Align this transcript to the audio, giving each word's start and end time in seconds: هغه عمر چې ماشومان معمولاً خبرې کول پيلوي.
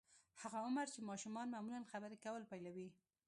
هغه 0.41 0.57
عمر 0.65 0.87
چې 0.93 1.07
ماشومان 1.09 1.47
معمولاً 1.53 1.89
خبرې 1.91 2.17
کول 2.25 2.43
پيلوي. 2.51 2.89